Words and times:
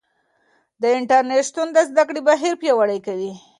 د 0.81 0.83
انټرنیټ 0.97 1.43
شتون 1.49 1.67
د 1.73 1.77
زده 1.89 2.03
کړې 2.07 2.21
بهیر 2.27 2.53
پیاوړی 2.61 2.99
کوي. 3.07 3.31